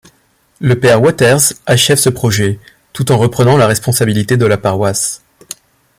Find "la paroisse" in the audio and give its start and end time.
4.47-5.21